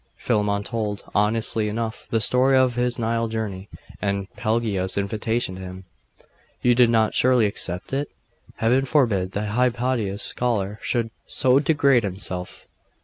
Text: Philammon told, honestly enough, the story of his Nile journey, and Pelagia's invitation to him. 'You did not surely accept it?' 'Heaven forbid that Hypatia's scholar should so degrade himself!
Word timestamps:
Philammon 0.17 0.63
told, 0.63 1.03
honestly 1.13 1.69
enough, 1.69 2.07
the 2.09 2.19
story 2.19 2.57
of 2.57 2.73
his 2.73 2.97
Nile 2.97 3.27
journey, 3.27 3.69
and 4.01 4.27
Pelagia's 4.33 4.97
invitation 4.97 5.53
to 5.53 5.61
him. 5.61 5.85
'You 6.63 6.73
did 6.73 6.89
not 6.89 7.13
surely 7.13 7.45
accept 7.45 7.93
it?' 7.93 8.09
'Heaven 8.55 8.85
forbid 8.85 9.33
that 9.33 9.49
Hypatia's 9.49 10.23
scholar 10.23 10.79
should 10.81 11.11
so 11.27 11.59
degrade 11.59 12.01
himself! 12.01 12.67